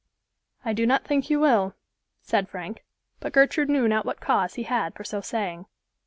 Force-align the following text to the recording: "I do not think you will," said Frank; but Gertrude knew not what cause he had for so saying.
"I 0.65 0.73
do 0.73 0.87
not 0.87 1.03
think 1.05 1.29
you 1.29 1.39
will," 1.39 1.75
said 2.23 2.49
Frank; 2.49 2.83
but 3.19 3.33
Gertrude 3.33 3.69
knew 3.69 3.87
not 3.87 4.03
what 4.03 4.19
cause 4.19 4.55
he 4.55 4.63
had 4.63 4.95
for 4.95 5.03
so 5.03 5.21
saying. 5.21 5.67